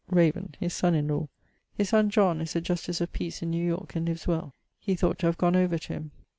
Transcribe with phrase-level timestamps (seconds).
[0.09, 1.27] Raven, his son in law.
[1.75, 4.55] His son (John) is a Justice of Peace in New Yorke, and lives well.
[4.79, 6.11] He thought to have gonne over to him.